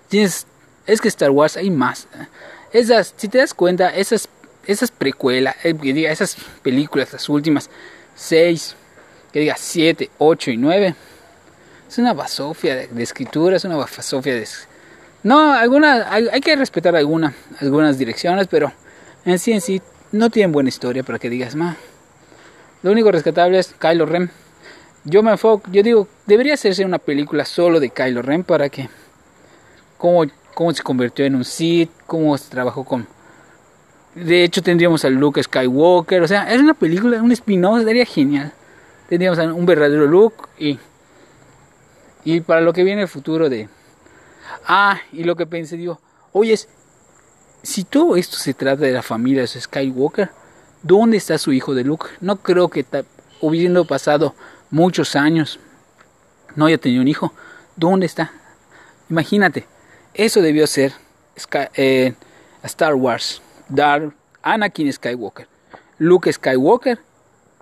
tienes, 0.09 0.47
es 0.87 0.99
que 0.99 1.09
Star 1.09 1.29
Wars 1.29 1.59
hay 1.59 1.71
más. 1.71 2.09
Esas, 2.73 3.13
si 3.19 3.29
te 3.29 3.37
das 3.37 3.53
cuenta, 3.53 3.95
esas, 3.95 4.31
esas 4.67 4.91
precuelas, 4.91 5.57
eh, 5.63 5.75
esas 6.09 6.39
películas, 6.63 7.13
las 7.13 7.29
últimas 7.29 7.69
6, 8.15 8.77
que 9.33 9.41
diga 9.41 9.55
7, 9.57 10.11
8 10.19 10.51
y 10.51 10.57
9, 10.57 10.95
es 11.89 11.99
una 11.99 12.13
basofia 12.13 12.77
de, 12.77 13.03
escritura, 13.03 13.57
es 13.57 13.65
una 13.65 13.77
basofia 13.77 14.35
de... 14.35 14.47
No, 15.23 15.53
alguna, 15.53 16.13
hay, 16.13 16.29
hay, 16.33 16.41
que 16.41 16.57
respetar 16.57 16.97
alguna, 16.97 17.35
algunas 17.61 17.99
direcciones, 17.99 18.49
pero 18.49 18.73
en 19.25 19.39
sí 19.39 19.53
en 19.53 19.61
sí 19.61 19.81
no 20.11 20.31
tienen 20.31 20.53
buena 20.53 20.69
historia 20.69 21.03
para 21.03 21.19
que 21.19 21.31
digas, 21.31 21.55
más 21.55 21.77
lo 22.83 22.91
único 22.91 23.13
rescatable 23.13 23.59
es 23.59 23.75
Kylo 23.79 24.07
Ren. 24.07 24.31
Yo 25.05 25.23
me 25.23 25.31
enfoco, 25.31 25.71
yo 25.71 25.83
digo, 25.83 26.09
debería 26.27 26.55
hacerse 26.55 26.85
una 26.85 26.99
película 26.99 27.45
solo 27.45 27.79
de 27.79 27.91
Kylo 27.91 28.23
Ren 28.23 28.43
para 28.43 28.69
que 28.69 28.89
cómo, 29.99 30.25
cómo 30.55 30.73
se 30.73 30.83
convirtió 30.83 31.25
en 31.25 31.37
un 31.37 31.45
Sith, 31.45 31.91
cómo 32.07 32.37
se 32.37 32.51
trabajó 32.51 32.85
con 32.85 33.07
de 34.15 34.45
hecho 34.45 34.63
tendríamos 34.63 35.07
a 35.07 35.11
Luke 35.11 35.43
Skywalker, 35.43 36.23
o 36.23 36.29
sea, 36.29 36.53
es 36.53 36.61
una 36.61 36.75
película, 36.75 37.23
un 37.23 37.33
spin-off 37.33 37.83
sería 37.85 38.05
genial. 38.05 38.53
Tendríamos 39.13 39.39
un 39.55 39.67
verdadero 39.67 40.07
Luke 40.07 40.37
y 40.59 40.79
y 42.25 42.41
para 42.41 42.63
lo 42.63 42.73
que 42.73 42.83
viene 42.83 43.03
el 43.03 43.09
futuro 43.09 43.51
de 43.51 43.69
Ah, 44.67 45.03
y 45.13 45.25
lo 45.25 45.37
que 45.37 45.45
pensé 45.45 45.77
digo, 45.77 46.01
oye, 46.33 46.59
si 47.63 47.85
todo 47.85 48.17
esto 48.17 48.39
se 48.39 48.55
trata 48.55 48.87
de 48.87 48.93
la 48.93 49.03
familia 49.03 49.43
de 49.43 49.49
Skywalker, 49.49 50.31
¿Dónde 50.83 51.19
está 51.19 51.37
su 51.37 51.53
hijo 51.53 51.75
de 51.75 51.85
Luke? 51.85 52.07
No 52.23 52.37
creo 52.37 52.69
que 52.69 52.87
hubiendo 53.43 53.85
pasado 53.85 54.35
muchos 54.71 55.15
años 55.15 55.61
no 56.57 56.65
haya 56.65 56.79
tenido 56.79 57.03
un 57.03 57.09
hijo. 57.09 57.35
¿Dónde 57.77 58.07
está? 58.07 58.33
Imagínate, 59.11 59.67
eso 60.15 60.41
debió 60.41 60.67
ser 60.67 60.95
eh, 61.75 62.15
Star 62.63 62.95
Wars. 62.95 63.43
Dar 63.69 64.15
Anakin 64.41 64.91
Skywalker, 64.91 65.49
Luke 65.99 66.33
Skywalker 66.33 66.99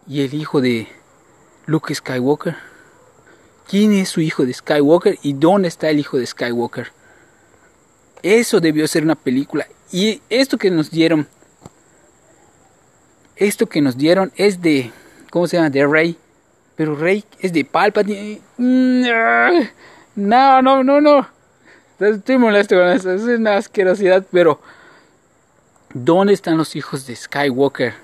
y 0.06 0.22
el 0.22 0.32
hijo 0.32 0.60
de 0.60 0.99
Luke 1.70 1.94
Skywalker. 1.94 2.56
¿Quién 3.68 3.92
es 3.92 4.08
su 4.08 4.20
hijo 4.20 4.44
de 4.44 4.52
Skywalker 4.52 5.18
y 5.22 5.34
dónde 5.34 5.68
está 5.68 5.88
el 5.88 6.00
hijo 6.00 6.18
de 6.18 6.26
Skywalker? 6.26 6.90
Eso 8.22 8.60
debió 8.60 8.88
ser 8.88 9.04
una 9.04 9.14
película. 9.14 9.66
Y 9.92 10.20
esto 10.28 10.58
que 10.58 10.70
nos 10.70 10.90
dieron 10.90 11.28
esto 13.40 13.66
que 13.66 13.80
nos 13.80 13.96
dieron 13.96 14.30
es 14.36 14.60
de, 14.60 14.92
¿cómo 15.30 15.46
se 15.46 15.56
llama? 15.56 15.70
De 15.70 15.86
Rey. 15.86 16.16
Pero 16.76 16.94
Rey 16.94 17.24
es 17.38 17.52
de 17.52 17.64
Palpatine. 17.64 18.40
No, 18.58 20.62
no, 20.62 20.82
no, 20.82 21.00
no. 21.00 21.26
Estoy 21.98 22.36
molesto 22.36 22.76
con 22.76 22.88
eso. 22.88 23.12
Es 23.12 23.22
una 23.22 23.56
asquerosidad. 23.56 24.26
Pero, 24.30 24.60
¿dónde 25.94 26.34
están 26.34 26.58
los 26.58 26.76
hijos 26.76 27.06
de 27.06 27.16
Skywalker? 27.16 27.94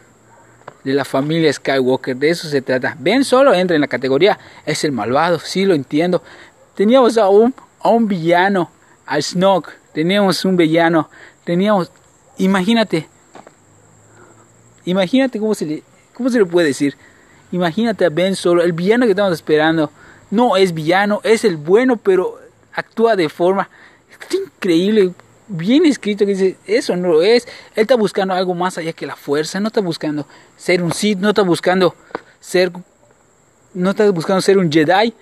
De 0.84 0.92
la 0.92 1.04
familia 1.04 1.52
Skywalker. 1.52 2.16
De 2.16 2.30
eso 2.30 2.48
se 2.48 2.62
trata. 2.62 2.96
Ben 2.98 3.24
solo 3.24 3.54
entra 3.54 3.74
en 3.74 3.80
la 3.80 3.88
categoría. 3.88 4.38
Es 4.64 4.84
el 4.84 4.92
malvado. 4.92 5.38
Sí, 5.38 5.64
lo 5.64 5.74
entiendo. 5.74 6.22
Teníamos 6.74 7.18
a 7.18 7.28
un, 7.28 7.54
a 7.80 7.88
un 7.88 8.06
villano. 8.06 8.70
Al 9.06 9.22
Snoke. 9.22 9.72
Teníamos 9.92 10.44
un 10.44 10.56
villano. 10.56 11.10
Teníamos. 11.44 11.90
Imagínate 12.38 13.08
Imagínate 14.86 15.40
cómo 15.40 15.54
se 15.54 15.66
le, 15.66 15.82
cómo 16.14 16.30
se 16.30 16.38
le 16.38 16.46
puede 16.46 16.68
decir. 16.68 16.96
Imagínate 17.52 18.04
a 18.04 18.08
Ben 18.08 18.34
Solo, 18.34 18.62
el 18.62 18.72
villano 18.72 19.04
que 19.04 19.10
estamos 19.10 19.32
esperando. 19.32 19.90
No 20.30 20.56
es 20.56 20.72
villano, 20.72 21.20
es 21.22 21.44
el 21.44 21.56
bueno, 21.56 21.96
pero 21.96 22.38
actúa 22.72 23.14
de 23.14 23.28
forma 23.28 23.68
increíble, 24.30 25.12
bien 25.48 25.86
escrito 25.86 26.26
que 26.26 26.32
dice, 26.32 26.56
eso 26.66 26.96
no 26.96 27.08
lo 27.08 27.22
es. 27.22 27.46
Él 27.74 27.82
está 27.82 27.96
buscando 27.96 28.34
algo 28.34 28.54
más 28.54 28.78
allá 28.78 28.92
que 28.92 29.06
la 29.06 29.16
fuerza, 29.16 29.60
no 29.60 29.68
está 29.68 29.80
buscando 29.80 30.26
ser 30.56 30.82
un 30.82 30.92
Sith, 30.92 31.18
no 31.18 31.30
está 31.30 31.42
buscando 31.42 31.94
ser 32.40 32.72
no 33.74 33.90
está 33.90 34.10
buscando 34.10 34.40
ser 34.40 34.56
un 34.56 34.72
Jedi, 34.72 35.12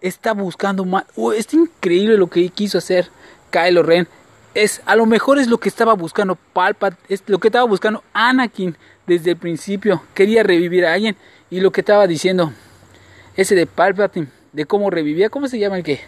está 0.00 0.32
buscando 0.32 0.84
más. 0.84 1.04
Oh, 1.14 1.32
es 1.32 1.52
increíble 1.52 2.16
lo 2.16 2.28
que 2.28 2.48
quiso 2.48 2.78
hacer 2.78 3.10
Kylo 3.50 3.82
Ren. 3.82 4.08
Es 4.54 4.80
a 4.86 4.96
lo 4.96 5.04
mejor 5.04 5.38
es 5.38 5.46
lo 5.46 5.58
que 5.58 5.68
estaba 5.68 5.92
buscando 5.92 6.36
Palpatine, 6.52 7.02
es 7.08 7.22
lo 7.26 7.38
que 7.38 7.48
estaba 7.48 7.66
buscando 7.66 8.02
Anakin 8.14 8.76
desde 9.06 9.30
el 9.32 9.36
principio 9.36 10.02
quería 10.14 10.42
revivir 10.42 10.84
a 10.84 10.92
alguien 10.92 11.16
y 11.50 11.60
lo 11.60 11.70
que 11.70 11.80
estaba 11.80 12.06
diciendo 12.06 12.52
ese 13.36 13.54
de 13.54 13.66
Palpatine 13.66 14.28
de 14.52 14.66
cómo 14.66 14.90
revivía 14.90 15.30
cómo 15.30 15.48
se 15.48 15.58
llama 15.58 15.78
el 15.78 15.82
que, 15.82 16.00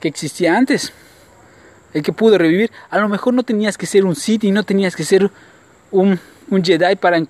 que 0.00 0.08
existía 0.08 0.56
antes 0.56 0.92
el 1.92 2.02
que 2.02 2.12
pudo 2.12 2.38
revivir. 2.38 2.70
A 2.90 2.98
lo 2.98 3.08
mejor 3.08 3.34
no 3.34 3.42
tenías 3.42 3.76
que 3.76 3.86
ser 3.86 4.04
un 4.04 4.16
Sith 4.16 4.44
y 4.44 4.50
no 4.50 4.62
tenías 4.64 4.96
que 4.96 5.04
ser 5.04 5.30
un, 5.90 6.18
Jedi 6.62 6.96
para 6.96 7.20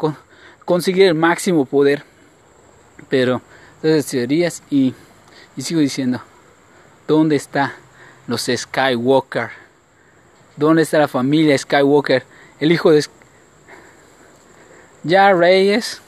conseguir 0.64 1.07
el 1.07 1.14
máximo 1.14 1.64
poder. 1.64 2.05
Pero 3.09 3.40
entonces 3.76 4.07
teorías 4.07 4.62
y, 4.71 4.95
y 5.57 5.62
sigo 5.62 5.81
diciendo 5.81 6.23
dónde 7.07 7.37
está 7.37 7.75
los 8.26 8.49
Skywalker 8.55 9.50
dónde 10.57 10.83
está 10.83 10.99
la 10.99 11.09
familia 11.09 11.57
Skywalker 11.59 12.23
el 12.61 12.71
hijo 12.71 12.93
de 12.93 13.05
ya 15.02 15.33
Reyes 15.33 16.02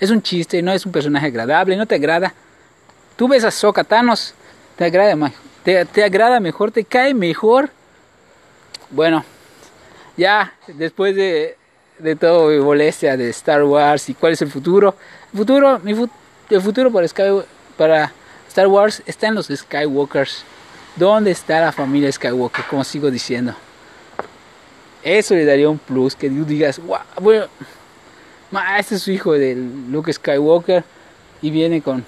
es 0.00 0.10
un 0.10 0.22
chiste, 0.22 0.60
no 0.62 0.72
es 0.72 0.84
un 0.84 0.92
personaje 0.92 1.26
agradable, 1.26 1.76
no 1.76 1.86
te 1.86 1.94
agrada. 1.94 2.34
Tú 3.16 3.28
ves 3.28 3.44
a 3.44 3.50
Soka 3.50 3.84
Thanos, 3.84 4.34
te 4.76 4.84
agrada, 4.84 5.16
te, 5.64 5.84
te 5.86 6.04
agrada 6.04 6.40
mejor, 6.40 6.70
te 6.70 6.84
cae 6.84 7.14
mejor. 7.14 7.70
Bueno, 8.90 9.24
ya 10.16 10.52
después 10.68 11.16
de, 11.16 11.56
de 11.98 12.16
todo 12.16 12.48
mi 12.48 12.58
molestia 12.58 13.16
de 13.16 13.30
Star 13.30 13.64
Wars 13.64 14.08
y 14.08 14.14
cuál 14.14 14.32
es 14.32 14.42
el 14.42 14.50
futuro, 14.50 14.94
el 15.32 15.38
futuro, 15.38 15.80
mi 15.80 15.92
el 16.50 16.60
futuro 16.60 16.92
para, 16.92 17.08
Sky, 17.08 17.22
para 17.76 18.12
Star 18.48 18.66
Wars 18.66 19.02
está 19.06 19.28
en 19.28 19.34
los 19.34 19.46
Skywalkers. 19.46 20.44
¿Dónde 20.96 21.32
está 21.32 21.60
la 21.60 21.72
familia 21.72 22.12
Skywalker? 22.12 22.66
Como 22.66 22.84
sigo 22.84 23.10
diciendo. 23.10 23.54
Eso 25.02 25.34
le 25.34 25.44
daría 25.44 25.68
un 25.68 25.78
plus 25.78 26.14
que 26.14 26.30
tú 26.30 26.44
digas, 26.44 26.78
wow, 26.78 26.98
bueno, 27.20 27.46
este 28.78 28.94
es 28.94 29.02
su 29.02 29.10
hijo 29.10 29.32
de 29.32 29.56
Luke 29.90 30.12
Skywalker 30.12 30.84
y 31.42 31.50
viene 31.50 31.82
con, 31.82 32.04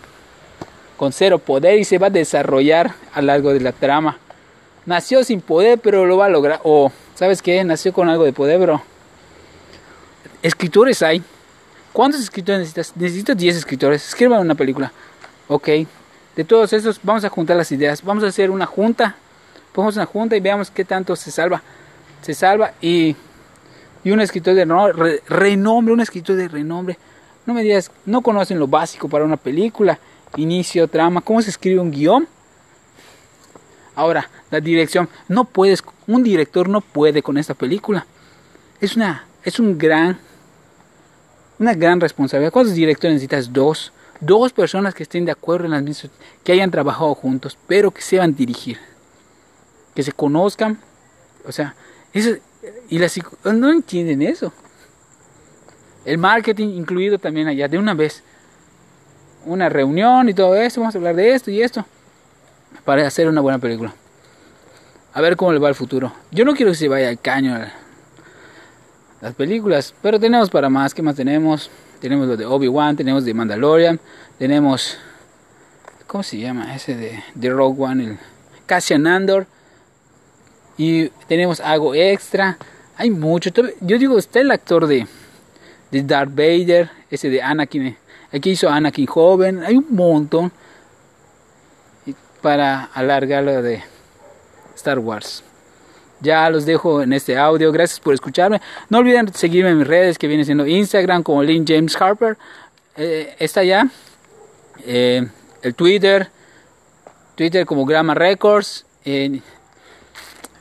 con 0.97 1.13
cero 1.13 1.39
poder 1.39 1.79
y 1.79 1.85
se 1.85 1.99
va 1.99 2.09
a 2.09 2.11
desarrollar 2.11 2.95
a 3.13 3.21
lo 3.21 3.29
largo 3.29 3.53
de 3.53 3.61
la 3.61 3.73
trama. 3.73 4.19
Nació 4.85 5.25
sin 5.25 5.41
poder, 5.41 5.79
pero 5.79 6.07
lo 6.07 6.17
va 6.17 6.27
a 6.27 6.29
lograr. 6.29 6.61
O, 6.63 6.93
¿sabes 7.15 7.43
qué? 7.43 7.63
Nació 7.65 7.93
con 7.93 8.09
algo 8.09 8.25
de 8.25 8.33
poder, 8.33 8.59
pero... 8.59 8.83
Escritores 10.43 11.03
hay. 11.03 11.23
¿Cuántos 11.93 12.21
escritores 12.21 12.61
necesitas? 12.61 12.97
Necesitas 12.97 13.37
10 13.37 13.57
escritores. 13.57 14.07
Escriban 14.07 14.41
una 14.41 14.55
película. 14.55 14.93
Ok. 15.49 15.69
De 16.37 16.45
todos 16.45 16.73
esos, 16.73 17.01
vamos 17.03 17.25
a 17.25 17.29
juntar 17.29 17.57
las 17.57 17.73
ideas. 17.73 18.03
Vamos 18.03 18.23
a 18.23 18.29
hacer 18.29 18.51
una 18.51 18.67
junta. 18.67 19.17
Pongamos 19.73 19.97
una 19.97 20.07
junta 20.07 20.37
y 20.37 20.41
veamos 20.41 20.71
qué 20.71 20.85
tanto 20.85 21.17
se 21.17 21.31
salva. 21.31 21.63
Se 22.23 22.35
salva 22.35 22.73
y 22.81 23.17
y 24.07 24.13
un 24.13 24.21
escritor 24.21 24.55
de 24.55 25.21
renombre, 25.27 25.93
un 25.93 26.01
escritor 26.01 26.37
de 26.37 26.47
renombre. 26.47 26.97
No 27.45 27.53
me 27.53 27.65
digas, 27.65 27.91
no 28.05 28.21
conocen 28.21 28.57
lo 28.57 28.69
básico 28.69 29.09
para 29.09 29.25
una 29.25 29.37
película, 29.37 29.99
inicio, 30.37 30.89
trama, 30.89 31.21
cómo 31.21 31.41
se 31.43 31.51
escribe 31.51 31.81
un 31.81 31.91
guion. 31.91 32.29
Ahora, 33.95 34.29
la 34.51 34.61
dirección, 34.61 35.09
no 35.29 35.45
puedes, 35.45 35.83
un 36.07 36.23
director 36.23 36.69
no 36.69 36.81
puede 36.81 37.23
con 37.23 37.39
esta 37.39 37.55
película. 37.55 38.07
Es 38.81 38.97
una, 38.97 39.27
es 39.43 39.59
un 39.59 39.79
gran, 39.79 40.19
una 41.59 41.75
gran 41.75 42.01
responsabilidad. 42.01 42.53
¿Cuántos 42.53 42.75
directores 42.75 43.15
necesitas? 43.15 43.53
Dos. 43.53 43.93
Dos 44.21 44.53
personas 44.53 44.95
que 44.95 45.03
estén 45.03 45.25
de 45.25 45.33
acuerdo 45.33 45.67
en 45.67 45.73
las 45.73 45.83
mismas, 45.83 46.11
que 46.43 46.53
hayan 46.53 46.71
trabajado 46.71 47.15
juntos, 47.15 47.59
pero 47.67 47.91
que 47.91 48.03
sepan 48.03 48.35
dirigir. 48.35 48.79
Que 49.95 50.03
se 50.03 50.13
conozcan. 50.13 50.79
O 51.47 51.53
sea, 51.53 51.75
eso, 52.13 52.31
y 52.89 52.99
las 52.99 53.19
no 53.45 53.71
entienden 53.71 54.23
eso. 54.23 54.53
El 56.05 56.19
marketing 56.19 56.69
incluido 56.69 57.19
también 57.19 57.49
allá, 57.49 57.69
de 57.69 57.79
una 57.79 57.95
vez. 57.95 58.23
Una 59.47 59.69
reunión 59.69 60.29
y 60.29 60.35
todo 60.35 60.55
eso, 60.57 60.81
vamos 60.81 60.95
a 60.95 60.99
hablar 60.99 61.17
de 61.17 61.33
esto 61.33 61.51
y 61.51 61.63
esto. 61.63 61.87
Para 62.85 63.07
hacer 63.07 63.29
una 63.29 63.41
buena 63.41 63.59
película. 63.59 63.95
A 65.15 65.21
ver 65.23 65.37
cómo 65.37 65.53
le 65.53 65.59
va 65.59 65.71
el 65.71 65.75
futuro. 65.75 66.13
Yo 66.31 66.45
no 66.45 66.55
quiero 66.55 66.73
que 66.73 66.77
se 66.77 66.89
vaya 66.89 67.09
al 67.09 67.19
caño 67.19 67.59
las 69.23 69.35
películas, 69.35 69.95
pero 70.03 70.21
tenemos 70.21 70.51
para 70.51 70.69
más. 70.69 70.93
¿Qué 70.93 71.01
más 71.01 71.17
tenemos? 71.17 71.71
Tenemos 72.01 72.29
lo 72.29 72.37
de 72.37 72.45
Obi-Wan, 72.45 72.95
tenemos 72.95 73.25
de 73.25 73.33
Mandalorian, 73.33 73.99
tenemos 74.39 74.99
¿Cómo 76.07 76.23
se 76.23 76.39
llama? 76.39 76.75
Ese 76.75 76.95
de, 76.95 77.23
de 77.35 77.51
Rogue 77.51 77.83
One, 77.83 78.05
el 78.05 78.19
Cassian 78.65 79.07
Andor. 79.09 79.47
Y 80.79 81.09
tenemos 81.27 81.61
algo 81.61 81.95
extra. 81.95 82.59
Hay 82.97 83.11
mucho. 83.11 83.51
Yo 83.81 83.99
digo, 83.99 84.17
está 84.17 84.41
el 84.41 84.53
actor 84.53 84.87
de, 84.87 85.07
de 85.91 86.03
Darth 86.03 86.31
Vader, 86.31 86.91
ese 87.11 87.29
de 87.29 87.43
Anakin. 87.43 87.97
Aquí 88.37 88.51
hizo 88.51 88.69
Anakin 88.69 89.07
joven. 89.07 89.65
Hay 89.65 89.77
un 89.77 89.87
montón 89.91 90.53
para 92.43 92.85
alargarlo 92.93 93.63
de 93.63 93.83
Star 94.75 94.99
Wars. 94.99 95.43
Ya 96.21 96.49
los 96.51 96.67
dejo 96.67 97.03
en 97.03 97.15
este 97.15 97.39
audio. 97.39 97.73
Gracias 97.73 97.99
por 97.99 98.13
escucharme. 98.13 98.61
No 98.91 98.99
olviden 98.99 99.33
seguirme 99.33 99.71
en 99.71 99.79
mis 99.79 99.87
redes 99.87 100.19
que 100.19 100.29
viene 100.29 100.45
siendo 100.45 100.67
Instagram 100.67 101.23
como 101.23 101.43
Lynn 101.43 101.65
James 101.67 101.97
Harper. 101.99 102.37
Eh, 102.97 103.35
está 103.39 103.65
ya. 103.65 103.89
Eh, 104.85 105.27
el 105.63 105.75
Twitter. 105.75 106.29
Twitter 107.37 107.65
como 107.65 107.87
Grama 107.87 108.15
Records. 108.15 108.85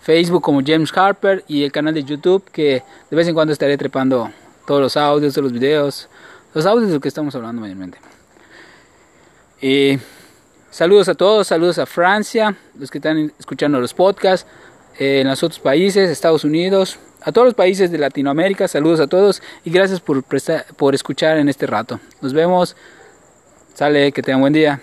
Facebook 0.02 0.44
como 0.44 0.62
James 0.66 0.92
Harper. 0.96 1.44
Y 1.48 1.64
el 1.64 1.74
canal 1.74 1.94
de 1.94 2.06
YouTube 2.06 2.50
que 2.52 2.84
de 3.10 3.16
vez 3.16 3.28
en 3.28 3.34
cuando 3.34 3.52
estaré 3.52 3.78
trepando 3.78 4.32
todos 4.66 4.80
los 4.82 4.96
audios, 4.96 5.34
todos 5.34 5.52
los 5.52 5.54
videos. 5.54 6.08
Los 6.56 6.66
audios 6.66 6.88
de 6.88 6.94
lo 6.96 7.02
que 7.02 7.10
estamos 7.10 7.36
hablando 7.36 7.62
mayormente. 7.62 7.98
saludos 10.72 11.10
a 11.10 11.14
todos. 11.14 11.48
Saludos 11.48 11.78
a 11.80 11.86
Francia. 11.86 12.56
Los 12.80 12.90
que 12.90 13.00
están 13.00 13.34
escuchando 13.38 13.82
los 13.82 13.94
podcasts. 13.94 14.48
Eh, 14.98 15.20
en 15.20 15.28
los 15.28 15.44
otros 15.44 15.60
países, 15.60 16.10
Estados 16.10 16.46
Unidos, 16.46 16.98
a 17.20 17.34
todos 17.34 17.48
los 17.48 17.56
países 17.56 17.92
de 17.92 17.98
Latinoamérica. 17.98 18.70
Saludos 18.70 19.02
a 19.02 19.08
todos 19.08 19.42
y 19.66 19.70
gracias 19.70 20.00
por, 20.00 20.24
por 20.78 20.96
escuchar 20.96 21.38
en 21.38 21.50
este 21.50 21.68
rato. 21.68 22.00
Nos 22.22 22.32
vemos. 22.32 22.78
Sale, 23.74 24.14
que 24.14 24.22
tengan 24.22 24.40
buen 24.40 24.54
día. 24.54 24.82